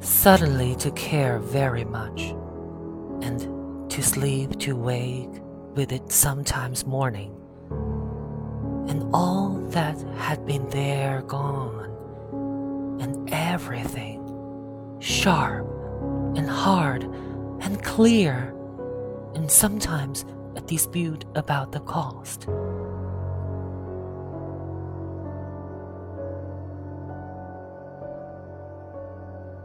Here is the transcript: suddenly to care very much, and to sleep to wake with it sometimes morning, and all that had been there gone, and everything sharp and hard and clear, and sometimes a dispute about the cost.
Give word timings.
suddenly 0.00 0.74
to 0.76 0.90
care 0.92 1.38
very 1.38 1.84
much, 1.84 2.34
and 3.22 3.90
to 3.90 4.02
sleep 4.02 4.58
to 4.60 4.76
wake 4.76 5.30
with 5.74 5.92
it 5.92 6.12
sometimes 6.12 6.86
morning, 6.86 7.34
and 8.88 9.08
all 9.12 9.58
that 9.70 9.98
had 10.16 10.44
been 10.46 10.68
there 10.70 11.22
gone, 11.22 12.98
and 13.00 13.28
everything 13.32 14.24
sharp 15.00 15.66
and 16.36 16.48
hard 16.48 17.04
and 17.60 17.82
clear, 17.84 18.54
and 19.34 19.50
sometimes 19.50 20.24
a 20.56 20.60
dispute 20.60 21.24
about 21.34 21.72
the 21.72 21.80
cost. 21.80 22.48